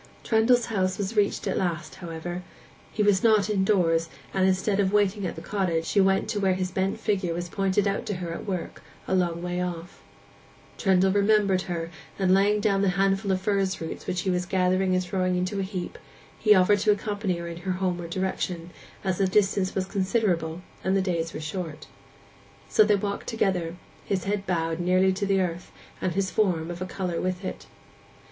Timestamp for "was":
0.97-1.15, 3.03-3.23, 7.35-7.47, 14.31-14.47, 19.75-19.85